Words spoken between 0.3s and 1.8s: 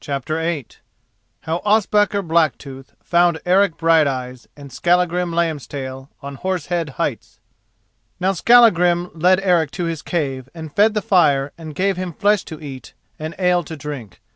VIII HOW